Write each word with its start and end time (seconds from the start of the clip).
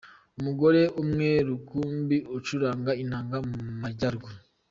Umugore 0.39 0.81
umwe 1.01 1.29
rukumbi 1.47 2.17
ucuranga 2.37 2.91
inanga 3.03 3.37
mu 3.49 3.57
Majyaruguru’. 3.81 4.37